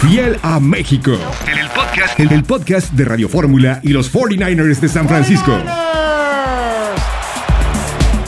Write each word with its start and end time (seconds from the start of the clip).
Fiel 0.00 0.38
a 0.42 0.60
México. 0.60 1.10
En 1.50 1.58
el 1.58 1.68
podcast, 1.70 2.20
en 2.20 2.32
el 2.32 2.44
podcast 2.44 2.92
de 2.92 3.04
Radio 3.04 3.28
Fórmula 3.28 3.80
y 3.82 3.88
los 3.88 4.14
49ers 4.14 4.78
de 4.78 4.88
San 4.88 5.08
Francisco. 5.08 5.52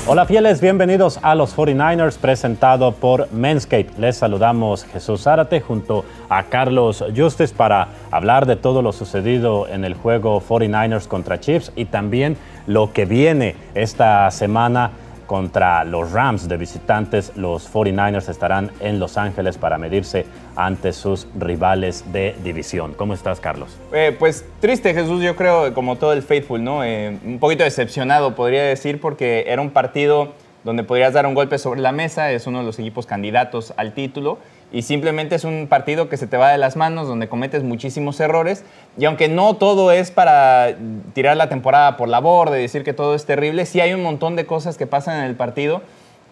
Hola 0.09 0.27
fieles, 0.27 0.61
bienvenidos 0.61 1.21
a 1.22 1.37
los 1.37 1.56
49ers 1.56 2.19
presentado 2.19 2.91
por 2.91 3.33
Manscaped. 3.33 3.98
Les 3.98 4.17
saludamos 4.17 4.85
Jesús 4.85 5.22
Zárate 5.22 5.61
junto 5.61 6.04
a 6.29 6.43
Carlos 6.43 7.04
Justes 7.16 7.52
para 7.52 7.87
hablar 8.11 8.46
de 8.46 8.57
todo 8.57 8.82
lo 8.82 8.93
sucedido 8.93 9.68
en 9.68 9.84
el 9.84 9.95
juego 9.95 10.43
49ers 10.43 11.07
contra 11.07 11.39
Chiefs 11.39 11.71
y 11.77 11.84
también 11.84 12.37
lo 12.66 12.93
que 12.93 13.05
viene 13.05 13.55
esta 13.77 14.29
semana 14.32 14.91
contra 15.30 15.84
los 15.84 16.10
Rams 16.10 16.48
de 16.48 16.56
visitantes. 16.56 17.30
Los 17.36 17.72
49ers 17.72 18.29
estarán 18.29 18.72
en 18.80 18.98
Los 18.98 19.16
Ángeles 19.16 19.58
para 19.58 19.79
medirse 19.79 20.26
ante 20.56 20.92
sus 20.92 21.29
rivales 21.38 22.04
de 22.12 22.34
división. 22.43 22.94
¿Cómo 22.94 23.14
estás, 23.14 23.38
Carlos? 23.38 23.79
Eh, 23.93 24.16
pues 24.18 24.44
triste, 24.58 24.93
Jesús, 24.93 25.22
yo 25.22 25.36
creo, 25.36 25.72
como 25.72 25.94
todo 25.94 26.14
el 26.14 26.22
Faithful, 26.22 26.64
¿no? 26.64 26.82
Eh, 26.82 27.16
un 27.24 27.38
poquito 27.38 27.62
decepcionado, 27.62 28.35
podría 28.35 28.64
decir, 28.64 29.00
porque 29.00 29.44
era 29.46 29.62
un 29.62 29.71
partido 29.71 30.32
donde 30.64 30.85
podrías 30.85 31.13
dar 31.13 31.27
un 31.27 31.35
golpe 31.35 31.59
sobre 31.59 31.81
la 31.81 31.93
mesa, 31.93 32.31
es 32.33 32.47
uno 32.47 32.59
de 32.59 32.64
los 32.64 32.78
equipos 32.78 33.06
candidatos 33.06 33.73
al 33.77 33.95
título 33.95 34.39
y 34.73 34.83
simplemente 34.83 35.34
es 35.34 35.45
un 35.45 35.67
partido 35.69 36.09
que 36.09 36.17
se 36.17 36.27
te 36.27 36.36
va 36.36 36.50
de 36.50 36.59
las 36.59 36.77
manos, 36.77 37.09
donde 37.09 37.28
cometes 37.28 37.62
muchísimos 37.64 38.20
errores. 38.20 38.64
Y 38.97 39.05
aunque 39.05 39.28
no 39.28 39.55
todo 39.56 39.91
es 39.91 40.11
para 40.11 40.77
tirar 41.12 41.36
la 41.36 41.48
temporada 41.48 41.97
por 41.97 42.09
la 42.09 42.20
borda 42.20 42.59
y 42.59 42.62
decir 42.62 42.84
que 42.84 42.92
todo 42.92 43.14
es 43.14 43.25
terrible, 43.25 43.67
sí 43.67 43.81
hay 43.81 43.95
un 43.95 44.03
montón 44.03 44.36
de 44.36 44.47
cosas 44.47 44.77
que 44.78 44.86
pasan 44.86 45.19
en 45.19 45.25
el 45.25 45.34
partido 45.34 45.83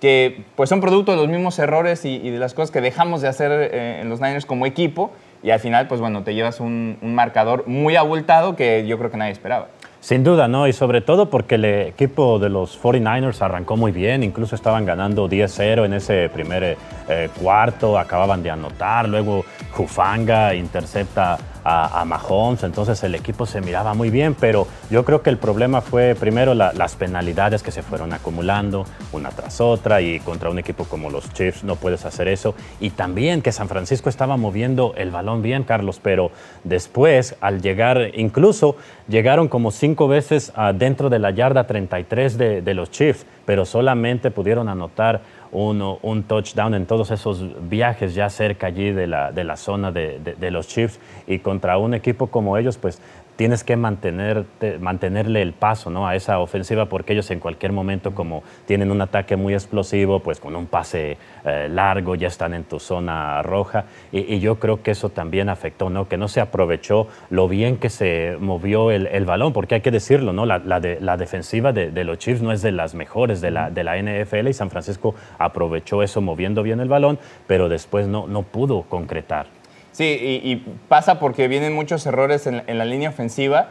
que 0.01 0.45
pues 0.55 0.69
son 0.69 0.81
producto 0.81 1.11
de 1.11 1.19
los 1.19 1.27
mismos 1.27 1.59
errores 1.59 2.05
y, 2.05 2.31
de 2.31 2.39
las 2.39 2.55
cosas 2.55 2.71
que 2.71 2.81
dejamos 2.81 3.21
de 3.21 3.27
hacer 3.27 3.51
eh, 3.51 4.01
en 4.01 4.09
los 4.09 4.21
Niners 4.21 4.47
como 4.47 4.65
equipo. 4.65 5.11
Y 5.43 5.51
al 5.51 5.59
final, 5.59 5.89
pues 5.89 6.01
bueno, 6.01 6.23
te 6.23 6.35
llevas 6.35 6.61
un 6.61 6.99
marcador 7.03 7.67
muy 7.67 7.97
abultado 7.97 8.55
que 8.55 8.87
yo 8.87 8.99
creo 8.99 9.11
que 9.11 9.17
nadie 9.17 9.33
esperaba. 9.33 9.69
Sin 10.01 10.23
duda, 10.23 10.47
¿no? 10.47 10.69
Y 10.69 10.73
sobre 10.73 11.01
todo 11.01 11.29
porque 11.29 11.57
el 11.57 11.65
equipo 11.65 12.39
de 12.39 12.49
los 12.49 12.81
49ers 12.81 13.43
arrancó 13.43 13.77
muy 13.77 13.91
bien, 13.91 14.23
incluso 14.23 14.55
estaban 14.55 14.87
ganando 14.87 15.29
10-0 15.29 15.85
en 15.85 15.93
ese 15.93 16.31
primer 16.33 16.77
eh, 17.09 17.29
cuarto, 17.41 17.99
acababan 17.99 18.43
de 18.43 18.51
anotar, 18.51 19.09
luego 19.09 19.45
Jufanga 19.73 20.55
intercepta 20.55 21.37
a, 21.69 22.05
Mahomes, 22.05 22.63
entonces 22.63 23.03
el 23.05 23.15
equipo 23.15 23.45
se 23.45 23.61
miraba 23.61 23.93
muy 23.93 24.09
bien, 24.09 24.35
pero 24.35 24.67
yo 24.91 25.05
creo 25.05 25.23
que 25.23 25.29
el 25.29 25.37
problema 25.37 25.83
fue 25.83 26.15
primero 26.15 26.55
las 26.55 26.97
penalidades 26.97 27.63
que 27.63 27.71
se 27.71 27.83
fueron 27.83 28.13
acumulando 28.13 28.87
una 29.13 29.31
tras 29.31 29.61
otra 29.61 30.01
y 30.01 30.21
contra 30.21 30.49
un 30.49 30.59
equipo 30.59 30.85
como 30.85 31.11
los 31.11 31.31
Chiefs 31.33 31.65
no 31.65 31.77
puedes 31.77 32.05
hacer 32.05 32.29
eso. 32.29 32.55
Y 32.81 32.91
también 32.91 33.43
que 33.43 33.53
San 33.53 33.69
Francisco 33.69 34.09
estaba 34.09 34.37
moviendo 34.37 34.95
el 34.97 35.11
balón 35.11 35.43
bien, 35.43 35.65
Carlos, 35.65 36.01
pero 36.03 36.31
después 36.65 37.37
al 37.41 37.61
llegar, 37.61 38.13
incluso 38.15 38.77
llegaron 39.09 39.49
como 39.49 39.71
cinco 39.71 40.09
veces 40.09 40.53
dentro 40.75 41.11
de 41.11 41.19
la 41.19 41.31
yarda 41.31 41.67
33 41.67 42.39
de, 42.39 42.63
de 42.63 42.75
los 42.75 42.91
Chiefs, 42.91 43.27
pero 43.45 43.67
solamente 43.67 44.31
pudieron 44.31 44.69
anotar 44.69 45.21
uno, 45.53 45.99
un 46.03 46.25
touchdown 46.25 46.75
en 46.75 46.87
todos 46.87 47.11
esos 47.11 47.45
viajes 47.69 48.15
ya 48.15 48.29
cerca 48.31 48.69
allí 48.69 48.93
de 48.93 49.07
la, 49.07 49.33
de 49.33 49.45
la 49.45 49.57
zona 49.57 49.93
de, 49.93 50.19
de, 50.19 50.51
los 50.51 50.69
Chiefs 50.69 51.01
y 51.27 51.39
contra 51.39 51.79
un 51.79 51.95
equipo 51.95 52.27
como 52.29 52.57
ellos, 52.57 52.77
pues 52.79 53.01
tienes 53.39 53.63
que 53.63 53.77
mantenerle 53.77 55.43
el 55.43 55.53
paso 55.53 55.91
¿no? 55.91 56.09
a 56.09 56.17
esa 56.17 56.41
ofensiva 56.41 56.87
porque 56.87 57.13
ellos 57.13 57.31
en 57.31 57.39
cualquier 57.39 57.71
momento, 57.71 58.13
como 58.13 58.43
tienen 58.67 58.91
un 58.91 59.01
ataque 59.01 59.37
muy 59.37 59.55
explosivo, 59.55 60.19
pues 60.19 60.41
con 60.41 60.57
un 60.57 60.67
pase 60.67 61.17
eh, 61.45 61.69
largo 61.71 62.17
ya 62.17 62.27
están 62.27 62.53
en 62.53 62.65
tu 62.65 62.81
zona 62.81 63.41
roja. 63.43 63.85
Y, 64.11 64.41
yo 64.41 64.59
creo 64.59 64.83
que 64.83 64.91
eso 64.91 65.11
también 65.11 65.49
afectó, 65.49 65.89
¿no? 65.89 66.09
que 66.09 66.17
no 66.17 66.27
se 66.27 66.41
aprovechó 66.41 67.07
lo 67.31 67.47
bien 67.47 67.77
que 67.77 67.91
se 67.91 68.37
movió 68.41 68.91
el, 68.91 69.25
balón, 69.25 69.53
porque 69.53 69.77
hay 69.77 69.83
que 69.83 69.93
decirlo, 69.93 70.33
¿no? 70.33 70.45
la, 70.45 70.59
la, 70.59 71.17
defensiva 71.17 71.73
de, 71.73 72.05
los 72.05 72.19
Chiefs 72.19 72.43
no 72.43 72.51
es 72.51 72.61
de 72.61 72.73
las 72.73 72.97
mejores 72.97 73.41
de 73.41 73.53
la, 73.53 73.71
de 73.71 73.85
NFL 73.85 74.49
y 74.49 74.53
San 74.53 74.69
Francisco 74.69 75.15
aprovechó 75.39 76.03
eso 76.03 76.21
moviendo 76.21 76.65
bien 76.65 76.81
el 76.81 76.89
balón, 76.89 77.21
pero 77.47 77.69
después 77.69 78.09
no 78.09 78.43
pudo 78.43 78.83
concretar. 78.83 79.58
Sí, 79.99 80.41
y, 80.45 80.65
pasa 80.87 81.19
porque 81.19 81.49
vienen 81.49 81.73
muchos 81.73 82.07
errores 82.07 82.47
en, 82.47 82.63
la 82.79 82.85
línea 82.85 83.09
ofensiva. 83.09 83.71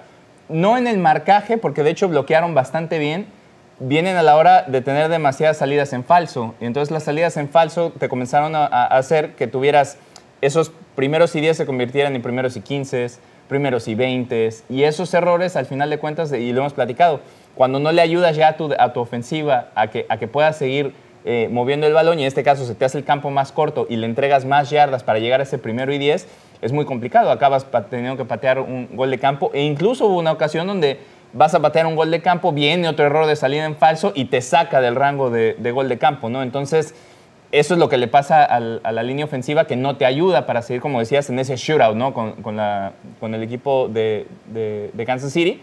No 0.50 0.78
en 0.78 0.86
el 0.86 0.98
marcaje, 0.98 1.58
porque 1.58 1.84
de 1.84 1.92
hecho 1.92 2.10
bloquearon 2.10 2.54
bastante 2.54 3.00
bien. 3.00 3.28
Vienen 3.80 4.18
a 4.18 4.24
la 4.24 4.36
hora 4.36 4.64
de 4.64 4.82
tener 4.82 5.08
demasiadas 5.08 5.56
salidas 5.56 5.94
en 5.94 6.04
falso. 6.04 6.54
Y 6.60 6.66
entonces 6.66 6.92
las 6.92 7.04
salidas 7.04 7.38
en 7.38 7.48
falso 7.48 7.94
te 7.98 8.10
comenzaron 8.10 8.58
a, 8.58 8.66
hacer 8.66 9.36
que 9.36 9.48
tuvieras 9.48 10.00
esos 10.42 10.74
primeros 10.96 11.34
y 11.34 11.40
10 11.40 11.56
se 11.56 11.66
convirtieran 11.66 12.14
en 12.14 12.22
primeros 12.22 12.58
y 12.58 12.62
15, 12.62 13.08
primeros 13.48 13.88
y 13.88 13.96
20. 13.96 14.50
Y 14.68 14.84
esos 14.84 15.14
errores, 15.14 15.56
al 15.56 15.66
final 15.66 15.90
de 15.90 15.98
cuentas, 15.98 16.34
y 16.34 16.52
lo 16.52 16.60
hemos 16.60 16.74
platicado, 16.74 17.22
cuando 17.56 17.80
no 17.80 17.94
le 17.94 18.02
ayudas 18.02 18.36
ya 18.36 18.50
a 18.50 18.58
tu, 18.58 18.74
a 18.78 18.92
tu 18.92 19.00
ofensiva 19.00 19.70
a 19.76 19.88
que, 19.88 20.06
a 20.10 20.18
que 20.18 20.28
pueda 20.28 20.52
seguir 20.52 20.94
eh, 21.30 21.50
moviendo 21.52 21.86
el 21.86 21.92
balón 21.92 22.20
y 22.20 22.22
en 22.22 22.28
este 22.30 22.42
caso 22.42 22.66
se 22.66 22.74
te 22.74 22.86
hace 22.86 22.98
el 22.98 23.04
campo 23.04 23.30
más 23.32 23.52
corto 23.52 23.86
y 23.90 23.98
le 23.98 24.06
entregas 24.06 24.46
más 24.46 24.70
yardas 24.70 25.04
para 25.04 25.20
llegar 25.20 25.42
a 25.42 25.44
ese 25.44 25.58
primero 25.58 25.92
y 25.92 25.98
diez, 25.98 26.26
es 26.62 26.72
muy 26.72 26.86
complicado. 26.86 27.32
Acabas 27.32 27.68
teniendo 27.90 28.16
que 28.16 28.24
patear 28.24 28.62
un 28.62 28.88
gol 28.96 29.12
de 29.12 29.20
campo 29.20 29.52
e 29.54 29.62
incluso 29.62 30.06
hubo 30.06 30.20
una 30.20 30.32
ocasión 30.32 30.68
donde 30.68 31.02
vas 31.34 31.54
a 31.54 31.60
patear 31.60 31.86
un 31.86 31.98
gol 31.98 32.12
de 32.12 32.22
campo, 32.22 32.54
viene 32.54 32.88
otro 32.88 33.06
error 33.06 33.26
de 33.26 33.36
salida 33.36 33.66
en 33.66 33.76
falso 33.76 34.14
y 34.16 34.26
te 34.26 34.40
saca 34.40 34.80
del 34.80 34.96
rango 34.96 35.30
de, 35.30 35.72
gol 35.74 35.90
de 35.90 35.98
campo, 35.98 36.30
¿no? 36.30 36.42
Entonces, 36.44 36.96
eso 37.52 37.74
es 37.74 37.78
lo 37.78 37.90
que 37.90 37.98
le 37.98 38.08
pasa 38.08 38.46
a 38.46 38.60
la 38.60 39.04
línea 39.04 39.26
ofensiva 39.26 39.68
que 39.68 39.76
no 39.76 39.98
te 39.98 40.06
ayuda 40.06 40.46
para 40.46 40.62
seguir, 40.62 40.82
como 40.82 41.00
decías, 41.00 41.30
en 41.30 41.40
ese 41.40 41.58
shootout, 41.58 41.98
¿no? 41.98 42.14
Con, 42.14 42.42
con 42.42 43.36
el 43.36 43.44
equipo 43.44 43.90
de, 43.90 44.28
de 44.54 45.06
Kansas 45.06 45.34
City, 45.34 45.62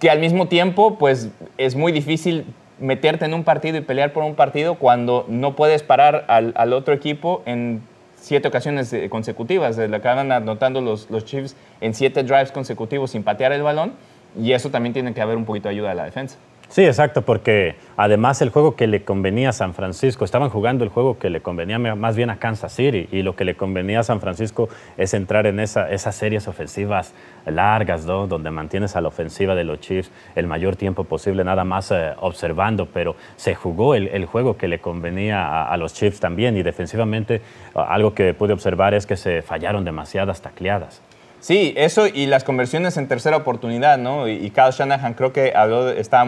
que 0.00 0.10
al 0.10 0.18
mismo 0.18 0.48
tiempo, 0.48 0.98
pues, 0.98 1.28
es 1.58 1.76
muy 1.76 1.92
difícil 1.92 2.44
meterte 2.78 3.24
en 3.24 3.34
un 3.34 3.44
partido 3.44 3.78
y 3.78 3.80
pelear 3.80 4.12
por 4.12 4.24
un 4.24 4.34
partido 4.34 4.76
cuando 4.76 5.24
no 5.28 5.56
puedes 5.56 5.82
parar 5.82 6.24
al, 6.28 6.72
otro 6.72 6.94
equipo 6.94 7.42
en 7.46 7.82
siete 8.16 8.48
ocasiones 8.48 8.92
eh, 8.92 9.08
consecutivas. 9.08 9.76
Le 9.76 9.96
acaban 9.96 10.32
anotando 10.32 10.80
los, 10.80 11.10
los 11.10 11.24
Chiefs 11.24 11.56
en 11.80 11.94
siete 11.94 12.22
drives 12.22 12.52
consecutivos 12.52 13.12
sin 13.12 13.22
patear 13.22 13.52
el 13.52 13.62
balón 13.62 13.92
y 14.38 14.52
eso 14.52 14.70
también 14.70 14.92
tiene 14.92 15.14
que 15.14 15.20
haber 15.20 15.36
un 15.36 15.44
poquito 15.44 15.68
de 15.68 15.74
ayuda 15.74 15.90
de 15.90 15.94
la 15.94 16.04
defensa. 16.04 16.38
Sí, 16.68 16.84
exacto, 16.84 17.22
porque 17.22 17.76
además 17.96 18.42
el 18.42 18.50
juego 18.50 18.74
que 18.74 18.86
le 18.86 19.04
convenía 19.04 19.50
a 19.50 19.52
San 19.52 19.74
Francisco, 19.74 20.24
estaban 20.24 20.50
jugando 20.50 20.82
el 20.82 20.90
juego 20.90 21.18
que 21.18 21.30
le 21.30 21.40
convenía 21.40 21.78
más 21.78 22.16
bien 22.16 22.30
a 22.30 22.38
Kansas 22.38 22.72
City 22.72 23.08
y 23.12 23.22
lo 23.22 23.36
que 23.36 23.44
le 23.44 23.54
convenía 23.54 24.00
a 24.00 24.02
San 24.02 24.20
Francisco 24.20 24.68
es 24.96 25.14
entrar 25.14 25.46
en 25.46 25.60
esa, 25.60 25.90
esas 25.90 26.16
series 26.16 26.48
ofensivas 26.48 27.14
largas, 27.46 28.06
¿no? 28.06 28.26
donde 28.26 28.50
mantienes 28.50 28.96
a 28.96 29.00
la 29.00 29.08
ofensiva 29.08 29.54
de 29.54 29.64
los 29.64 29.80
Chiefs 29.80 30.10
el 30.34 30.46
mayor 30.46 30.74
tiempo 30.74 31.04
posible, 31.04 31.44
nada 31.44 31.64
más 31.64 31.90
eh, 31.92 32.12
observando, 32.20 32.86
pero 32.86 33.14
se 33.36 33.54
jugó 33.54 33.94
el, 33.94 34.24
juego 34.26 34.56
que 34.56 34.66
le 34.66 34.80
convenía 34.80 35.64
a, 35.64 35.76
los 35.76 35.94
Chiefs 35.94 36.18
también 36.18 36.56
y 36.56 36.62
defensivamente 36.62 37.42
algo 37.74 38.14
que 38.14 38.34
pude 38.34 38.52
observar 38.52 38.94
es 38.94 39.06
que 39.06 39.16
se 39.16 39.42
fallaron 39.42 39.84
demasiadas 39.84 40.40
tacleadas. 40.40 41.02
Sí, 41.44 41.74
eso 41.76 42.06
y 42.06 42.24
las 42.24 42.42
conversiones 42.42 42.96
en 42.96 43.06
tercera 43.06 43.36
oportunidad, 43.36 43.98
¿no? 43.98 44.28
Y, 44.28 44.48
Kyle 44.48 44.70
Shanahan 44.70 45.12
creo 45.12 45.34
que 45.34 45.52
habló, 45.54 45.90
está 45.90 46.24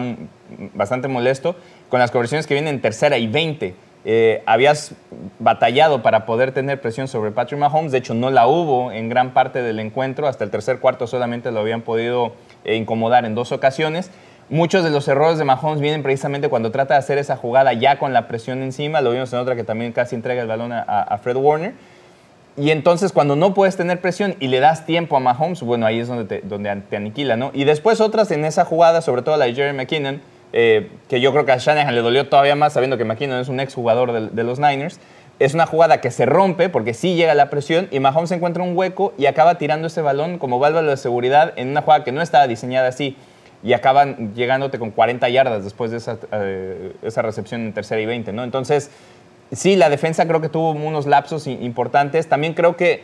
bastante 0.75 1.07
molesto 1.07 1.55
con 1.89 1.99
las 1.99 2.11
conversiones 2.11 2.45
que 2.45 2.53
vienen 2.53 2.75
en 2.75 2.81
tercera 2.81 3.17
y 3.17 3.25
20. 3.25 3.73
Eh, 4.05 4.43
habías 4.45 4.93
batallado 5.39 6.03
para 6.03 6.27
poder 6.27 6.51
tener 6.51 6.79
presión 6.79 7.07
sobre 7.07 7.31
Patrick 7.31 7.59
Mahomes, 7.59 7.91
de 7.91 7.97
hecho 7.97 8.13
no 8.13 8.29
la 8.29 8.45
hubo 8.45 8.91
en 8.91 9.09
gran 9.09 9.33
parte 9.33 9.63
del 9.63 9.79
encuentro, 9.79 10.27
hasta 10.27 10.43
el 10.43 10.51
tercer 10.51 10.77
cuarto 10.77 11.07
solamente 11.07 11.49
lo 11.49 11.61
habían 11.61 11.81
podido 11.81 12.33
eh, 12.63 12.75
incomodar 12.75 13.25
en 13.25 13.33
dos 13.33 13.51
ocasiones. 13.51 14.11
Muchos 14.49 14.83
de 14.83 14.91
los 14.91 15.07
errores 15.07 15.39
de 15.39 15.45
Mahomes 15.45 15.81
vienen 15.81 16.03
precisamente 16.03 16.47
cuando 16.47 16.69
trata 16.69 16.93
de 16.93 16.99
hacer 16.99 17.17
esa 17.17 17.37
jugada 17.37 17.73
ya 17.73 17.97
con 17.97 18.13
la 18.13 18.27
presión 18.27 18.61
encima, 18.61 19.01
lo 19.01 19.09
vimos 19.09 19.33
en 19.33 19.39
otra 19.39 19.55
que 19.55 19.63
también 19.63 19.93
casi 19.93 20.13
entrega 20.13 20.43
el 20.43 20.47
balón 20.47 20.73
a 20.73 21.19
Fred 21.23 21.37
Warner. 21.37 21.73
Y 22.57 22.71
entonces 22.71 23.11
cuando 23.11 23.35
no 23.35 23.53
puedes 23.53 23.77
tener 23.77 24.01
presión 24.01 24.35
y 24.39 24.47
le 24.47 24.59
das 24.59 24.87
tiempo 24.87 25.15
a 25.15 25.19
Mahomes, 25.19 25.61
bueno, 25.61 25.85
ahí 25.85 25.99
es 25.99 26.07
donde 26.07 26.25
te, 26.25 26.41
donde 26.41 26.75
te 26.89 26.97
aniquila, 26.97 27.37
¿no? 27.37 27.51
Y 27.53 27.65
después 27.65 28.01
otras 28.01 28.31
en 28.31 28.45
esa 28.45 28.65
jugada, 28.65 29.01
sobre 29.01 29.21
todo 29.21 29.37
la 29.37 29.45
de 29.45 29.53
Jerry 29.53 29.77
McKinnon, 29.77 30.21
eh, 30.53 30.89
que 31.07 31.21
yo 31.21 31.31
creo 31.31 31.45
que 31.45 31.51
a 31.51 31.57
Shanahan 31.57 31.93
le 31.93 32.01
dolió 32.01 32.27
todavía 32.27 32.55
más 32.55 32.73
sabiendo 32.73 32.97
que 32.97 33.05
McKinnon 33.05 33.39
es 33.39 33.47
un 33.47 33.59
exjugador 33.59 34.11
de, 34.11 34.29
de 34.29 34.43
los 34.43 34.57
Niners. 34.59 34.99
Es 35.37 35.53
una 35.53 35.67
jugada 35.67 36.01
que 36.01 36.09
se 36.09 36.25
rompe 36.25 36.67
porque 36.67 36.95
sí 36.95 37.15
llega 37.15 37.35
la 37.35 37.51
presión 37.51 37.89
y 37.91 37.99
Mahomes 37.99 38.31
encuentra 38.31 38.63
un 38.63 38.75
hueco 38.75 39.13
y 39.19 39.27
acaba 39.27 39.59
tirando 39.59 39.85
ese 39.85 40.01
balón 40.01 40.39
como 40.39 40.57
válvula 40.57 40.89
de 40.89 40.97
seguridad 40.97 41.53
en 41.57 41.69
una 41.69 41.83
jugada 41.83 42.03
que 42.03 42.11
no 42.11 42.23
estaba 42.23 42.47
diseñada 42.47 42.87
así 42.87 43.15
y 43.63 43.73
acaban 43.73 44.33
llegándote 44.33 44.79
con 44.79 44.89
40 44.89 45.29
yardas 45.29 45.63
después 45.63 45.91
de 45.91 45.97
esa, 45.97 46.17
eh, 46.31 46.93
esa 47.03 47.21
recepción 47.21 47.61
en 47.61 47.73
tercera 47.73 48.01
y 48.01 48.05
20, 48.05 48.33
¿no? 48.33 48.43
Entonces, 48.43 48.89
sí, 49.51 49.75
la 49.75 49.89
defensa 49.89 50.27
creo 50.27 50.41
que 50.41 50.49
tuvo 50.49 50.71
unos 50.71 51.05
lapsos 51.05 51.47
importantes. 51.47 52.27
También 52.27 52.53
creo 52.53 52.75
que 52.75 53.03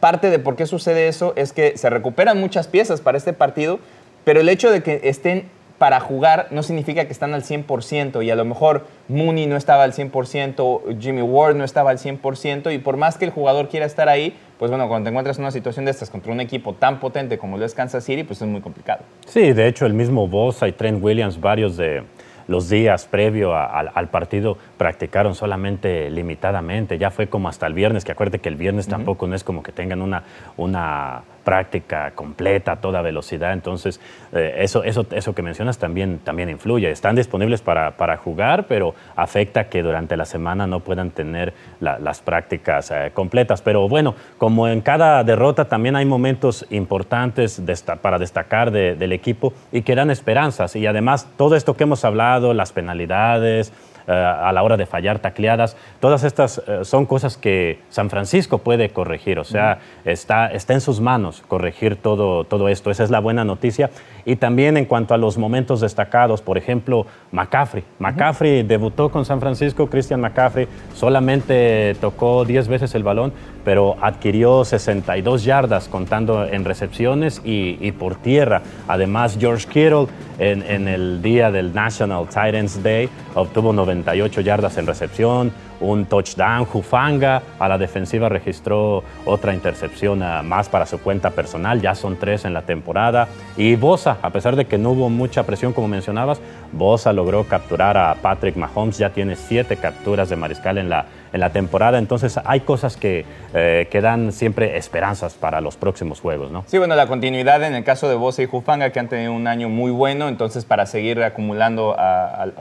parte 0.00 0.30
de 0.30 0.38
por 0.38 0.56
qué 0.56 0.66
sucede 0.66 1.08
eso 1.08 1.32
es 1.36 1.52
que 1.52 1.76
se 1.76 1.90
recuperan 1.90 2.38
muchas 2.40 2.68
piezas 2.68 3.00
para 3.00 3.18
este 3.18 3.32
partido, 3.32 3.78
pero 4.24 4.40
el 4.40 4.48
hecho 4.48 4.70
de 4.70 4.82
que 4.82 5.00
estén 5.04 5.48
para 5.78 6.00
jugar 6.00 6.48
no 6.50 6.62
significa 6.62 7.04
que 7.04 7.12
están 7.12 7.34
al 7.34 7.42
100% 7.42 8.24
y 8.24 8.30
a 8.30 8.34
lo 8.34 8.44
mejor 8.44 8.86
Mooney 9.08 9.46
no 9.46 9.56
estaba 9.56 9.84
al 9.84 9.92
100%, 9.92 10.98
Jimmy 11.00 11.22
Ward 11.22 11.54
no 11.54 11.64
estaba 11.64 11.90
al 11.90 11.98
100% 11.98 12.74
y 12.74 12.78
por 12.78 12.96
más 12.96 13.18
que 13.18 13.26
el 13.26 13.30
jugador 13.30 13.68
quiera 13.68 13.84
estar 13.84 14.08
ahí, 14.08 14.34
pues 14.58 14.70
bueno, 14.70 14.88
cuando 14.88 15.04
te 15.04 15.10
encuentras 15.10 15.36
en 15.36 15.44
una 15.44 15.50
situación 15.50 15.84
de 15.84 15.90
estas 15.90 16.08
contra 16.08 16.32
un 16.32 16.40
equipo 16.40 16.72
tan 16.72 16.98
potente 16.98 17.36
como 17.36 17.58
lo 17.58 17.64
es 17.64 17.74
Kansas 17.74 18.04
City, 18.04 18.24
pues 18.24 18.40
es 18.40 18.48
muy 18.48 18.62
complicado. 18.62 19.00
Sí, 19.26 19.52
de 19.52 19.68
hecho 19.68 19.84
el 19.84 19.92
mismo 19.92 20.26
Bosa 20.26 20.66
y 20.66 20.72
Trent 20.72 21.02
Williams, 21.02 21.38
varios 21.38 21.76
de 21.76 22.04
los 22.48 22.68
días 22.68 23.06
previo 23.06 23.54
al 23.54 24.08
partido 24.08 24.56
practicaron 24.78 25.34
solamente 25.34 26.10
limitadamente, 26.10 26.98
ya 26.98 27.10
fue 27.10 27.28
como 27.28 27.48
hasta 27.48 27.66
el 27.66 27.74
viernes, 27.74 28.04
que 28.04 28.12
acuérdate 28.12 28.38
que 28.38 28.48
el 28.48 28.56
viernes 28.56 28.88
tampoco 28.88 29.26
no 29.26 29.34
es 29.34 29.44
como 29.44 29.62
que 29.62 29.72
tengan 29.72 30.02
una, 30.02 30.22
una 30.56 31.22
práctica 31.46 32.10
completa 32.10 32.72
a 32.72 32.76
toda 32.80 33.02
velocidad. 33.02 33.52
Entonces, 33.52 34.00
eh, 34.32 34.56
eso, 34.58 34.82
eso, 34.82 35.06
eso 35.12 35.32
que 35.32 35.42
mencionas 35.42 35.78
también, 35.78 36.18
también 36.18 36.50
influye. 36.50 36.90
Están 36.90 37.14
disponibles 37.14 37.62
para, 37.62 37.96
para 37.96 38.16
jugar, 38.16 38.66
pero 38.66 38.96
afecta 39.14 39.68
que 39.68 39.80
durante 39.80 40.16
la 40.16 40.24
semana 40.24 40.66
no 40.66 40.80
puedan 40.80 41.12
tener 41.12 41.54
las 41.78 42.20
prácticas 42.20 42.90
eh, 42.90 43.12
completas. 43.14 43.62
Pero 43.62 43.88
bueno, 43.88 44.16
como 44.38 44.66
en 44.66 44.80
cada 44.80 45.22
derrota 45.22 45.66
también 45.66 45.94
hay 45.94 46.04
momentos 46.04 46.66
importantes 46.70 47.62
para 48.02 48.18
destacar 48.18 48.72
del 48.72 49.12
equipo 49.12 49.52
y 49.70 49.82
que 49.82 49.94
dan 49.94 50.10
esperanzas. 50.10 50.74
Y 50.74 50.84
además, 50.84 51.28
todo 51.36 51.54
esto 51.54 51.74
que 51.74 51.84
hemos 51.84 52.04
hablado, 52.04 52.54
las 52.54 52.72
penalidades, 52.72 53.72
a 54.12 54.52
la 54.52 54.62
hora 54.62 54.76
de 54.76 54.86
fallar 54.86 55.18
tacleadas. 55.18 55.76
Todas 56.00 56.24
estas 56.24 56.62
eh, 56.66 56.84
son 56.84 57.06
cosas 57.06 57.36
que 57.36 57.80
San 57.88 58.10
Francisco 58.10 58.58
puede 58.58 58.90
corregir, 58.90 59.38
o 59.38 59.44
sea, 59.44 59.78
está, 60.04 60.48
está 60.48 60.74
en 60.74 60.80
sus 60.80 61.00
manos 61.00 61.42
corregir 61.48 61.96
todo, 61.96 62.44
todo 62.44 62.68
esto. 62.68 62.90
Esa 62.90 63.04
es 63.04 63.10
la 63.10 63.20
buena 63.20 63.44
noticia. 63.44 63.90
Y 64.24 64.36
también 64.36 64.76
en 64.76 64.84
cuanto 64.86 65.14
a 65.14 65.18
los 65.18 65.38
momentos 65.38 65.80
destacados, 65.80 66.42
por 66.42 66.58
ejemplo, 66.58 67.06
McCaffrey. 67.32 67.84
McCaffrey 67.98 68.62
debutó 68.62 69.10
con 69.10 69.24
San 69.24 69.40
Francisco, 69.40 69.88
Christian 69.88 70.20
McCaffrey 70.20 70.68
solamente 70.94 71.96
tocó 72.00 72.44
10 72.44 72.68
veces 72.68 72.94
el 72.94 73.02
balón, 73.02 73.32
pero 73.66 73.96
adquirió 74.00 74.64
62 74.64 75.42
yardas 75.42 75.88
contando 75.88 76.44
en 76.46 76.64
recepciones 76.64 77.42
y, 77.44 77.90
por 77.98 78.14
tierra. 78.14 78.62
Además, 78.86 79.36
George 79.40 79.66
Kittle 79.66 80.06
en, 80.38 80.62
en 80.62 80.86
el 80.86 81.20
día 81.20 81.50
del 81.50 81.74
National 81.74 82.28
Titans 82.28 82.80
Day 82.84 83.08
obtuvo 83.34 83.72
98 83.72 84.40
yardas 84.42 84.78
en 84.78 84.86
recepción, 84.86 85.52
un 85.80 86.06
touchdown. 86.06 86.64
Jufanga 86.64 87.42
a 87.58 87.68
la 87.68 87.78
defensiva 87.78 88.28
registró 88.28 89.04
otra 89.24 89.54
intercepción 89.54 90.22
ah, 90.22 90.42
más 90.42 90.68
para 90.68 90.86
su 90.86 90.98
cuenta 91.00 91.30
personal, 91.30 91.80
ya 91.80 91.94
son 91.94 92.16
tres 92.16 92.44
en 92.44 92.54
la 92.54 92.62
temporada. 92.62 93.28
Y 93.56 93.76
Bosa, 93.76 94.18
a 94.22 94.30
pesar 94.30 94.56
de 94.56 94.66
que 94.66 94.78
no 94.78 94.90
hubo 94.90 95.08
mucha 95.08 95.44
presión 95.44 95.72
como 95.72 95.88
mencionabas, 95.88 96.40
Bosa 96.72 97.12
logró 97.12 97.44
capturar 97.44 97.96
a 97.96 98.14
Patrick 98.16 98.56
Mahomes, 98.56 98.98
ya 98.98 99.10
tiene 99.10 99.36
siete 99.36 99.76
capturas 99.76 100.28
de 100.28 100.36
mariscal 100.36 100.78
en 100.78 100.88
la, 100.88 101.06
en 101.32 101.40
la 101.40 101.50
temporada, 101.50 101.98
entonces 101.98 102.38
hay 102.44 102.60
cosas 102.60 102.96
que, 102.96 103.24
eh, 103.54 103.88
que 103.90 104.00
dan 104.00 104.32
siempre 104.32 104.76
esperanzas 104.76 105.34
para 105.34 105.60
los 105.60 105.76
próximos 105.76 106.20
juegos, 106.20 106.50
¿no? 106.50 106.64
Sí, 106.66 106.78
bueno, 106.78 106.94
la 106.96 107.06
continuidad 107.06 107.62
en 107.62 107.74
el 107.74 107.84
caso 107.84 108.08
de 108.08 108.14
Bosa 108.14 108.42
y 108.42 108.46
Jufanga, 108.46 108.90
que 108.90 109.00
han 109.00 109.08
tenido 109.08 109.32
un 109.32 109.46
año 109.46 109.68
muy 109.68 109.90
bueno, 109.90 110.28
entonces 110.28 110.64
para 110.64 110.86
seguir 110.86 111.22
acumulando 111.22 111.96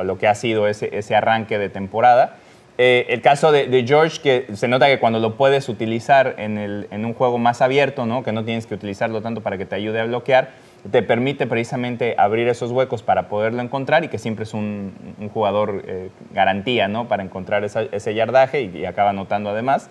lo 0.03 0.17
que 0.17 0.27
ha 0.27 0.35
sido 0.35 0.67
ese, 0.67 0.97
ese 0.97 1.15
arranque 1.15 1.57
de 1.57 1.69
temporada. 1.69 2.35
Eh, 2.77 3.05
el 3.09 3.21
caso 3.21 3.51
de, 3.53 3.85
George, 3.87 4.19
que 4.21 4.55
se 4.55 4.67
nota 4.67 4.87
que 4.87 4.99
cuando 4.99 5.19
lo 5.19 5.35
puedes 5.35 5.69
utilizar 5.69 6.35
en, 6.37 7.05
un 7.05 7.13
juego 7.13 7.37
más 7.37 7.61
abierto, 7.61 8.05
¿no? 8.05 8.23
que 8.23 8.33
no 8.33 8.43
tienes 8.43 8.65
que 8.65 8.73
utilizarlo 8.73 9.21
tanto 9.21 9.41
para 9.41 9.57
que 9.57 9.65
te 9.65 9.75
ayude 9.75 10.01
a 10.01 10.05
bloquear, 10.05 10.51
te 10.91 11.01
permite 11.01 11.47
precisamente 11.47 12.15
abrir 12.17 12.47
esos 12.47 12.71
huecos 12.71 13.01
para 13.01 13.29
poderlo 13.29 13.61
encontrar 13.61 14.03
y 14.03 14.09
que 14.09 14.19
siempre 14.19 14.43
es 14.43 14.53
un, 14.53 14.93
jugador 15.33 15.83
eh, 15.87 16.09
garantía 16.31 16.87
¿no? 16.87 17.07
para 17.07 17.23
encontrar 17.23 17.63
ese 17.63 18.13
yardaje 18.13 18.61
y, 18.63 18.85
acaba 18.85 19.11
anotando 19.11 19.49
además. 19.49 19.89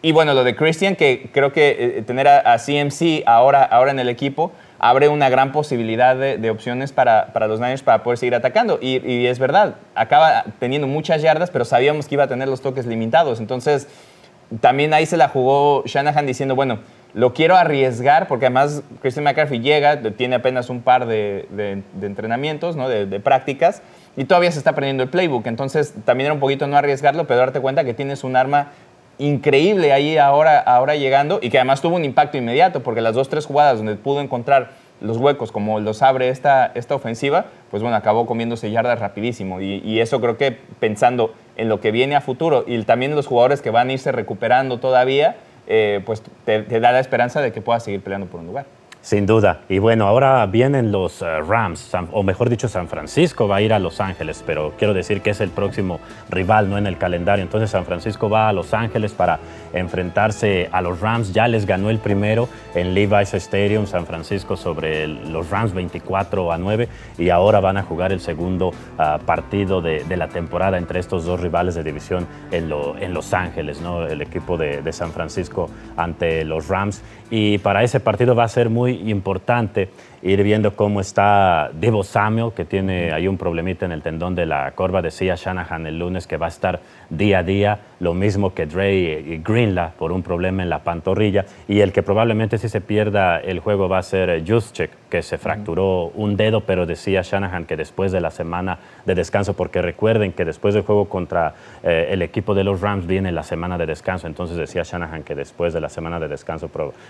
Y 0.00 0.12
bueno, 0.12 0.32
lo 0.32 0.44
de 0.44 0.54
Christian, 0.54 0.94
que 0.94 1.28
creo 1.32 1.52
que 1.52 1.98
eh, 1.98 2.02
tener 2.02 2.28
a, 2.28 2.56
CMC 2.56 3.24
ahora, 3.26 3.64
ahora 3.64 3.90
en 3.90 3.98
el 3.98 4.08
equipo 4.08 4.52
abre 4.78 5.08
una 5.08 5.28
gran 5.28 5.50
posibilidad 5.50 6.16
de, 6.16 6.50
opciones 6.50 6.92
para, 6.92 7.32
para, 7.32 7.48
los 7.48 7.58
Niners 7.58 7.82
para 7.82 8.04
poder 8.04 8.18
seguir 8.18 8.36
atacando. 8.36 8.78
Y, 8.80 9.26
es 9.26 9.40
verdad, 9.40 9.74
acaba 9.96 10.44
teniendo 10.60 10.86
muchas 10.86 11.20
yardas, 11.20 11.50
pero 11.50 11.64
sabíamos 11.64 12.06
que 12.06 12.14
iba 12.14 12.24
a 12.24 12.28
tener 12.28 12.46
los 12.46 12.60
toques 12.60 12.86
limitados. 12.86 13.40
Entonces, 13.40 13.88
también 14.60 14.94
ahí 14.94 15.04
se 15.04 15.16
la 15.16 15.28
jugó 15.28 15.82
Shanahan 15.84 16.26
diciendo, 16.26 16.54
bueno, 16.54 16.78
lo 17.12 17.32
quiero 17.34 17.56
arriesgar 17.56 18.28
porque 18.28 18.46
además 18.46 18.82
Christian 19.00 19.24
McCarthy 19.24 19.58
llega, 19.58 20.00
tiene 20.12 20.36
apenas 20.36 20.70
un 20.70 20.82
par 20.82 21.06
de, 21.06 21.48
de, 21.50 22.06
entrenamientos, 22.06 22.76
¿no? 22.76 22.88
de, 22.88 23.06
de, 23.06 23.18
prácticas, 23.18 23.82
y 24.16 24.24
todavía 24.24 24.52
se 24.52 24.58
está 24.58 24.70
aprendiendo 24.70 25.02
el 25.02 25.08
playbook. 25.08 25.46
Entonces, 25.46 25.94
también 26.04 26.26
era 26.26 26.34
un 26.34 26.40
poquito 26.40 26.68
no 26.68 26.76
arriesgarlo, 26.76 27.26
pero 27.26 27.40
darte 27.40 27.60
cuenta 27.60 27.82
que 27.82 27.94
tienes 27.94 28.22
un 28.22 28.36
arma 28.36 28.68
increíble 29.18 29.92
ahí 29.92 30.16
ahora, 30.16 30.60
ahora 30.60 30.96
llegando 30.96 31.38
y 31.42 31.50
que 31.50 31.58
además 31.58 31.82
tuvo 31.82 31.96
un 31.96 32.04
impacto 32.04 32.36
inmediato 32.36 32.82
porque 32.82 33.00
las 33.00 33.14
dos, 33.14 33.28
tres 33.28 33.46
jugadas 33.46 33.78
donde 33.78 33.96
pudo 33.96 34.20
encontrar 34.20 34.70
los 35.00 35.16
huecos 35.16 35.52
como 35.52 35.80
los 35.80 36.02
abre 36.02 36.28
esta, 36.28 36.72
esta 36.74 36.94
ofensiva, 36.94 37.46
pues 37.70 37.82
bueno, 37.82 37.96
acabó 37.96 38.26
comiéndose 38.26 38.70
yardas 38.70 38.98
rapidísimo. 38.98 39.60
Y, 39.60 40.00
eso 40.00 40.20
creo 40.20 40.36
que 40.36 40.52
pensando 40.80 41.34
en 41.56 41.68
lo 41.68 41.80
que 41.80 41.90
viene 41.90 42.16
a 42.16 42.20
futuro 42.20 42.64
y 42.66 42.82
también 42.82 43.14
los 43.14 43.26
jugadores 43.26 43.62
que 43.62 43.70
van 43.70 43.88
a 43.88 43.92
irse 43.92 44.12
recuperando 44.12 44.78
todavía, 44.78 45.36
eh, 45.66 46.00
pues 46.04 46.22
te, 46.44 46.62
te 46.62 46.80
da 46.80 46.92
la 46.92 47.00
esperanza 47.00 47.40
de 47.40 47.52
que 47.52 47.60
pueda 47.60 47.78
seguir 47.80 48.00
peleando 48.00 48.26
por 48.26 48.40
un 48.40 48.46
lugar. 48.46 48.66
Sin 49.08 49.24
duda. 49.24 49.60
Y 49.70 49.78
bueno, 49.78 50.06
ahora 50.06 50.44
vienen 50.44 50.92
los 50.92 51.22
eh, 51.22 51.40
Rams, 51.40 51.90
o 52.12 52.22
mejor 52.22 52.50
dicho, 52.50 52.68
San 52.68 52.88
Francisco 52.88 53.48
va 53.48 53.56
a 53.56 53.62
ir 53.62 53.72
a 53.72 53.78
Los 53.78 54.02
Ángeles, 54.02 54.44
pero 54.46 54.74
quiero 54.76 54.92
decir 54.92 55.22
que 55.22 55.30
es 55.30 55.40
el 55.40 55.48
próximo 55.48 55.98
rival, 56.28 56.68
no 56.68 56.76
en 56.76 56.86
el 56.86 56.98
calendario. 56.98 57.42
Entonces 57.42 57.70
San 57.70 57.86
Francisco 57.86 58.28
va 58.28 58.50
a 58.50 58.52
Los 58.52 58.74
Ángeles 58.74 59.14
para 59.14 59.38
enfrentarse 59.72 60.68
a 60.72 60.82
los 60.82 61.00
Rams. 61.00 61.32
Ya 61.32 61.48
les 61.48 61.64
ganó 61.64 61.88
el 61.88 62.00
primero 62.00 62.50
en 62.74 62.92
Levi's 62.92 63.32
Stadium, 63.32 63.86
San 63.86 64.04
Francisco, 64.04 64.58
sobre 64.58 65.08
los 65.08 65.48
Rams 65.48 65.72
24 65.72 66.52
a 66.52 66.58
9. 66.58 66.88
Y 67.16 67.30
ahora 67.30 67.60
van 67.60 67.78
a 67.78 67.84
jugar 67.84 68.12
el 68.12 68.20
segundo 68.20 68.72
ah, 68.98 69.18
partido 69.24 69.80
de, 69.80 70.04
la 70.18 70.28
temporada 70.28 70.76
entre 70.76 71.00
estos 71.00 71.24
dos 71.24 71.40
rivales 71.40 71.74
de 71.74 71.82
división 71.82 72.26
en, 72.50 72.68
Los 72.68 73.32
Ángeles, 73.32 73.80
¿no? 73.80 74.06
el 74.06 74.20
equipo 74.20 74.58
de, 74.58 74.82
de 74.82 74.92
San 74.92 75.12
Francisco 75.12 75.70
ante 75.96 76.44
los 76.44 76.68
Rams. 76.68 77.02
Y 77.30 77.58
para 77.58 77.82
ese 77.82 78.00
partido 78.00 78.34
va 78.34 78.44
a 78.44 78.48
ser 78.48 78.68
muy 78.68 78.97
importante 79.06 79.90
ir 80.22 80.42
viendo 80.42 80.74
cómo 80.74 81.00
está 81.00 81.70
Devo 81.72 82.02
Samuel, 82.02 82.52
que 82.54 82.64
tiene 82.64 83.12
ahí 83.12 83.28
un 83.28 83.38
problemita 83.38 83.86
en 83.86 83.92
el 83.92 84.02
tendón 84.02 84.34
de 84.34 84.46
la 84.46 84.70
corva. 84.72 85.02
Decía 85.02 85.34
Shanahan 85.36 85.86
el 85.86 85.98
lunes 85.98 86.26
que 86.26 86.36
va 86.36 86.46
a 86.46 86.48
estar 86.48 86.80
día 87.10 87.38
a 87.38 87.42
día, 87.42 87.78
lo 88.00 88.14
mismo 88.14 88.54
que 88.54 88.66
Dre 88.66 88.94
y 88.94 89.38
Greenla 89.38 89.92
por 89.98 90.12
un 90.12 90.22
problema 90.22 90.62
en 90.62 90.70
la 90.70 90.80
pantorrilla. 90.80 91.46
Y 91.68 91.80
el 91.80 91.92
que 91.92 92.02
probablemente 92.02 92.58
si 92.58 92.68
se 92.68 92.80
pierda 92.80 93.38
el 93.40 93.60
juego 93.60 93.88
va 93.88 93.98
a 93.98 94.02
ser 94.02 94.44
Juszczyk, 94.46 94.90
que 95.08 95.22
se 95.22 95.38
fracturó 95.38 96.06
un 96.14 96.36
dedo, 96.36 96.62
pero 96.62 96.84
decía 96.84 97.22
Shanahan 97.22 97.64
que 97.64 97.76
después 97.76 98.12
de 98.12 98.20
la 98.20 98.30
semana 98.30 98.78
de 99.06 99.14
descanso, 99.14 99.54
porque 99.54 99.80
recuerden 99.80 100.32
que 100.32 100.44
después 100.44 100.74
del 100.74 100.82
juego 100.82 101.08
contra 101.08 101.54
eh, 101.82 102.08
el 102.10 102.22
equipo 102.22 102.54
de 102.54 102.64
los 102.64 102.80
Rams 102.80 103.06
viene 103.06 103.32
la 103.32 103.42
semana 103.42 103.78
de 103.78 103.86
descanso. 103.86 104.26
Entonces 104.26 104.56
decía 104.56 104.82
Shanahan 104.84 105.22
que 105.22 105.34
después 105.34 105.72
de 105.72 105.80
la 105.80 105.88
semana 105.88 106.18
de 106.18 106.28
descanso 106.28 106.68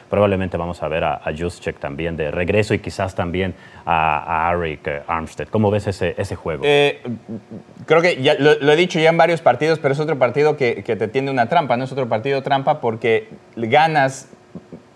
probablemente 0.09 0.57
vamos 0.57 0.83
a 0.83 0.89
ver 0.89 1.05
a, 1.05 1.15
a 1.17 1.33
Juszczyk 1.37 1.79
también 1.79 2.17
de 2.17 2.31
regreso 2.31 2.75
y 2.75 2.79
quizás 2.79 2.98
también 3.07 3.55
a, 3.85 4.19
a 4.19 4.49
Arik 4.51 4.89
Armstead. 5.07 5.49
¿Cómo 5.49 5.71
ves 5.71 5.87
ese, 5.87 6.15
ese 6.19 6.37
juego? 6.37 6.63
Eh, 6.65 7.01
creo 7.87 8.03
que 8.03 8.21
ya 8.23 8.35
lo, 8.35 8.73
he 8.73 8.77
dicho 8.77 8.99
ya 8.99 9.11
en 9.11 9.17
varios 9.17 9.41
partidos, 9.41 9.79
pero 9.79 9.95
es 9.95 10.01
otro 10.01 10.19
partido 10.19 10.57
que, 10.57 10.83
que, 10.85 10.97
te 10.97 11.09
tiende 11.09 11.31
una 11.31 11.49
trampa, 11.49 11.77
no 11.77 11.85
es 11.85 11.93
otro 11.93 12.09
partido 12.09 12.43
trampa 12.43 12.81
porque 12.81 13.29
ganas 13.57 14.29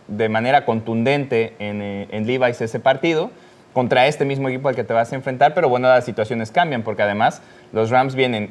de 0.08 0.28
manera 0.28 0.64
contundente 0.64 1.54
en, 1.58 1.80
eh, 1.80 2.08
en 2.10 2.26
Levi's 2.26 2.60
ese 2.60 2.80
partido 2.80 3.30
contra 3.72 4.06
este 4.06 4.24
mismo 4.24 4.48
equipo 4.48 4.68
al 4.68 4.74
que 4.74 4.84
te 4.84 4.92
vas 4.92 5.12
a 5.12 5.16
enfrentar, 5.16 5.54
pero 5.54 5.68
bueno, 5.68 5.88
las 5.88 6.04
situaciones 6.04 6.50
cambian 6.50 6.82
porque 6.82 7.02
además 7.02 7.40
los 7.72 7.90
Rams 7.90 8.14
vienen 8.14 8.50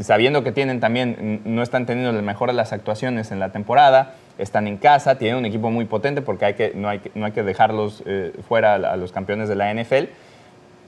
sabiendo 0.00 0.42
que 0.42 0.52
tienen 0.52 0.80
también, 0.80 1.42
no 1.44 1.62
están 1.62 1.86
teniendo 1.86 2.12
la 2.12 2.22
mejor 2.22 2.50
de 2.50 2.54
las 2.54 2.72
actuaciones 2.72 3.30
en 3.30 3.40
la 3.40 3.50
temporada, 3.50 4.14
están 4.38 4.66
en 4.66 4.76
casa, 4.76 5.16
tienen 5.18 5.38
un 5.38 5.46
equipo 5.46 5.70
muy 5.70 5.84
potente 5.84 6.22
porque 6.22 6.44
hay 6.44 6.54
que, 6.54 6.72
no, 6.74 6.88
hay 6.88 6.98
que, 6.98 7.10
no 7.14 7.26
hay 7.26 7.32
que 7.32 7.42
dejarlos 7.42 8.02
eh, 8.06 8.32
fuera 8.48 8.74
a, 8.74 8.96
los 8.96 9.12
campeones 9.12 9.48
de 9.48 9.54
la 9.54 9.72
NFL. 9.72 10.10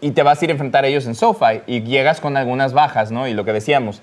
Y 0.00 0.12
te 0.12 0.23
vas 0.23 0.40
a 0.40 0.45
ir 0.45 0.50
a 0.50 0.52
enfrentar 0.52 0.85
a 0.85 0.88
ellos 0.88 1.07
en 1.07 1.14
SoFi 1.14 1.62
y 1.67 1.83
llegas 1.83 2.21
con 2.21 2.37
algunas 2.37 2.73
bajas, 2.73 3.11
¿no? 3.11 3.26
Y 3.26 3.35
lo 3.35 3.45
que 3.45 3.52
decíamos, 3.52 4.00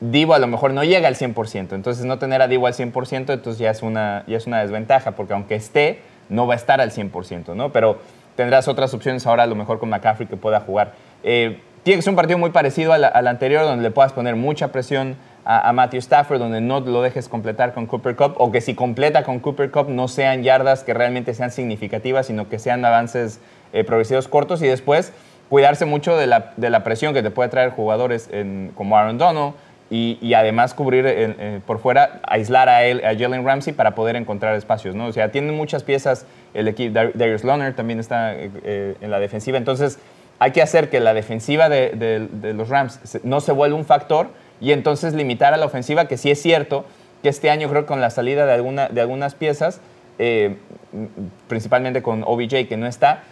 Divo 0.00 0.34
a 0.34 0.38
lo 0.38 0.46
mejor 0.48 0.72
no 0.72 0.84
llega 0.84 1.08
al 1.08 1.14
100%, 1.14 1.72
entonces 1.72 2.04
no 2.04 2.18
tener 2.18 2.42
a 2.42 2.48
Divo 2.48 2.66
al 2.66 2.74
100% 2.74 3.32
entonces 3.32 3.58
ya 3.58 3.70
es 3.70 3.80
una, 3.80 4.24
ya 4.26 4.36
es 4.36 4.46
una 4.46 4.60
desventaja 4.60 5.12
porque 5.12 5.32
aunque 5.32 5.54
esté, 5.54 6.00
no 6.28 6.46
va 6.46 6.54
a 6.54 6.56
estar 6.56 6.80
al 6.80 6.90
100%, 6.90 7.54
¿no? 7.54 7.72
Pero 7.72 7.98
tendrás 8.36 8.68
otras 8.68 8.92
opciones 8.92 9.26
ahora 9.26 9.44
a 9.44 9.46
lo 9.46 9.54
mejor 9.54 9.78
con 9.78 9.88
McCaffrey 9.88 10.28
que 10.28 10.36
pueda 10.36 10.60
jugar. 10.60 10.92
Eh, 11.22 11.60
tiene 11.84 12.02
que 12.02 12.08
un 12.08 12.16
partido 12.16 12.38
muy 12.38 12.50
parecido 12.50 12.92
al, 12.94 13.26
anterior 13.26 13.62
donde 13.62 13.82
le 13.82 13.90
puedas 13.90 14.12
poner 14.12 14.36
mucha 14.36 14.68
presión 14.68 15.16
a, 15.44 15.72
Matthew 15.72 15.98
Stafford, 15.98 16.38
donde 16.38 16.60
no 16.60 16.80
lo 16.80 17.02
dejes 17.02 17.28
completar 17.28 17.74
con 17.74 17.86
Cooper 17.86 18.16
Cup, 18.16 18.34
o 18.38 18.50
que 18.50 18.60
si 18.60 18.74
completa 18.74 19.24
con 19.24 19.40
Cooper 19.40 19.70
Cup 19.70 19.88
no 19.88 20.08
sean 20.08 20.42
yardas 20.42 20.84
que 20.84 20.94
realmente 20.94 21.34
sean 21.34 21.50
significativas, 21.50 22.26
sino 22.26 22.48
que 22.48 22.58
sean 22.58 22.84
avances 22.84 23.40
eh, 23.72 23.84
progresivos 23.84 24.28
cortos 24.28 24.62
y 24.62 24.66
después 24.66 25.12
cuidarse 25.48 25.84
mucho 25.84 26.16
de 26.16 26.26
la, 26.26 26.52
de 26.56 26.70
la, 26.70 26.82
presión 26.82 27.12
que 27.12 27.22
te 27.22 27.30
puede 27.30 27.50
traer 27.50 27.70
jugadores 27.70 28.30
como 28.74 28.96
Aaron 28.96 29.18
Donald, 29.18 29.54
y, 29.90 30.34
además 30.34 30.74
cubrir 30.74 31.04
eh, 31.06 31.60
por 31.66 31.78
fuera, 31.78 32.20
aislar 32.24 32.68
a, 32.68 32.84
él, 32.84 33.04
a 33.04 33.16
Jalen 33.16 33.44
Ramsey 33.44 33.72
para 33.72 33.94
poder 33.94 34.16
encontrar 34.16 34.56
espacios, 34.56 34.94
¿no? 34.94 35.06
O 35.06 35.12
sea, 35.12 35.30
tienen 35.30 35.54
muchas 35.54 35.84
piezas 35.84 36.26
el 36.52 36.68
equipo, 36.68 36.98
Darius 37.14 37.44
Loner 37.44 37.74
también 37.74 38.00
está 38.00 38.34
eh, 38.34 38.96
en 39.00 39.10
la 39.10 39.20
defensiva, 39.20 39.58
entonces 39.58 39.98
hay 40.38 40.50
que 40.50 40.62
hacer 40.62 40.90
que 40.90 41.00
la 41.00 41.14
defensiva 41.14 41.68
de, 41.68 42.28
los 42.56 42.68
Rams 42.68 43.20
no 43.22 43.40
se 43.40 43.52
vuelva 43.52 43.76
un 43.76 43.84
factor 43.84 44.28
y 44.64 44.72
entonces 44.72 45.12
limitar 45.12 45.52
a 45.52 45.58
la 45.58 45.66
ofensiva, 45.66 46.08
que 46.08 46.16
sí 46.16 46.30
es 46.30 46.40
cierto 46.40 46.86
que 47.22 47.28
este 47.28 47.50
año 47.50 47.68
creo 47.68 47.82
que 47.82 47.88
con 47.88 48.00
la 48.00 48.08
salida 48.08 48.46
de, 48.46 48.52
alguna, 48.52 48.88
de 48.88 49.00
algunas 49.02 49.34
piezas, 49.34 49.80
eh, 50.18 50.56
principalmente 51.48 52.02
con 52.02 52.22
OBJ 52.24 52.66
que 52.66 52.76
no 52.78 52.86
está, 52.86 53.24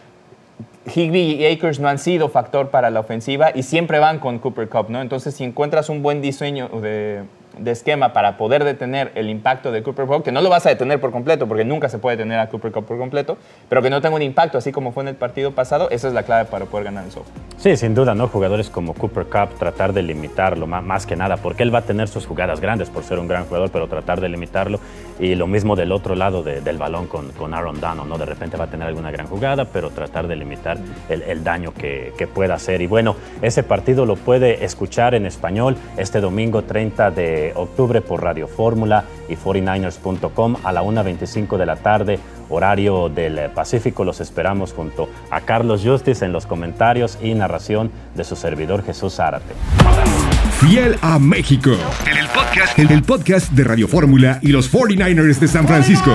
Higby 0.94 1.36
y 1.36 1.46
Akers 1.46 1.80
no 1.80 1.88
han 1.88 1.98
sido 1.98 2.28
factor 2.28 2.68
para 2.68 2.90
la 2.90 3.00
ofensiva 3.00 3.50
y 3.54 3.62
siempre 3.62 3.98
van 3.98 4.18
con 4.18 4.40
Cooper 4.40 4.68
Cup, 4.68 4.90
¿no? 4.90 5.00
Entonces, 5.00 5.34
si 5.34 5.44
encuentras 5.44 5.88
un 5.88 6.02
buen 6.02 6.20
diseño 6.20 6.68
de, 6.68 7.22
de 7.58 7.70
esquema 7.70 8.12
para 8.12 8.36
poder 8.36 8.64
detener 8.64 9.12
el 9.14 9.28
impacto 9.28 9.72
de 9.72 9.82
Cooper 9.82 10.06
Cup, 10.06 10.22
que 10.22 10.32
no 10.32 10.40
lo 10.40 10.48
vas 10.48 10.66
a 10.66 10.70
detener 10.70 11.00
por 11.00 11.12
completo, 11.12 11.46
porque 11.46 11.64
nunca 11.64 11.88
se 11.88 11.98
puede 11.98 12.16
detener 12.16 12.38
a 12.38 12.48
Cooper 12.48 12.72
Cup 12.72 12.86
por 12.86 12.98
completo, 12.98 13.38
pero 13.68 13.82
que 13.82 13.90
no 13.90 14.00
tenga 14.00 14.16
un 14.16 14.22
impacto, 14.22 14.58
así 14.58 14.72
como 14.72 14.92
fue 14.92 15.02
en 15.02 15.08
el 15.08 15.16
partido 15.16 15.52
pasado, 15.52 15.88
esa 15.90 16.08
es 16.08 16.14
la 16.14 16.22
clave 16.22 16.48
para 16.48 16.66
poder 16.66 16.84
ganar 16.84 17.04
el 17.04 17.10
software. 17.10 17.36
Sí, 17.56 17.76
sin 17.76 17.94
duda, 17.94 18.14
¿no? 18.14 18.28
Jugadores 18.28 18.70
como 18.70 18.94
Cooper 18.94 19.26
Cup, 19.26 19.58
tratar 19.58 19.92
de 19.92 20.02
limitarlo 20.02 20.66
más, 20.66 21.06
que 21.06 21.16
nada, 21.16 21.36
porque 21.36 21.62
él 21.62 21.74
va 21.74 21.80
a 21.80 21.82
tener 21.82 22.08
sus 22.08 22.26
jugadas 22.26 22.60
grandes 22.60 22.90
por 22.90 23.04
ser 23.04 23.18
un 23.18 23.28
gran 23.28 23.44
jugador, 23.44 23.70
pero 23.70 23.86
tratar 23.86 24.20
de 24.20 24.28
limitarlo. 24.28 24.80
Y 25.20 25.34
lo 25.34 25.46
mismo 25.46 25.76
del 25.76 25.92
otro 25.92 26.14
lado 26.16 26.42
del 26.42 26.78
balón 26.78 27.06
con, 27.06 27.30
con 27.32 27.54
Aaron 27.54 27.80
Donald, 27.80 28.08
¿no? 28.08 28.18
De 28.18 28.26
repente 28.26 28.56
va 28.56 28.64
a 28.64 28.66
tener 28.66 28.88
alguna 28.88 29.10
gran 29.10 29.26
jugada, 29.26 29.66
pero 29.66 29.90
tratar 29.90 30.26
de 30.26 30.36
limitar 30.36 30.78
el, 31.08 31.44
daño 31.44 31.72
que, 31.72 32.12
que 32.16 32.26
pueda 32.26 32.54
hacer. 32.54 32.80
Y 32.82 32.86
bueno, 32.86 33.16
ese 33.42 33.62
partido 33.62 34.06
lo 34.06 34.16
puede 34.16 34.64
escuchar 34.64 35.14
en 35.14 35.26
español 35.26 35.76
este 35.96 36.20
domingo 36.20 36.62
30 36.62 37.10
de 37.12 37.41
octubre 37.54 38.00
por 38.00 38.22
Radio 38.22 38.46
Fórmula 38.46 39.04
y 39.28 39.36
49ers.com 39.36 40.56
a 40.62 40.72
la 40.72 40.82
1.25 40.82 41.56
de 41.56 41.66
la 41.66 41.76
tarde, 41.76 42.18
horario 42.48 43.08
del 43.08 43.50
Pacífico. 43.50 44.04
Los 44.04 44.20
esperamos 44.20 44.72
junto 44.72 45.08
a 45.30 45.40
Carlos 45.40 45.82
Justice 45.84 46.24
en 46.24 46.32
los 46.32 46.46
comentarios 46.46 47.18
y 47.22 47.34
narración 47.34 47.90
de 48.14 48.24
su 48.24 48.36
servidor 48.36 48.84
Jesús 48.84 49.16
Zárate. 49.16 49.54
Fiel 50.60 50.96
a 51.02 51.18
México. 51.18 51.70
En 52.06 52.18
el 52.18 52.28
podcast, 52.28 52.78
en 52.78 52.90
el 52.90 53.02
podcast 53.02 53.52
de 53.52 53.64
Radio 53.64 53.88
Fórmula 53.88 54.38
y 54.42 54.48
los 54.48 54.72
49ers 54.72 55.38
de 55.38 55.48
San 55.48 55.66
Francisco. 55.66 56.12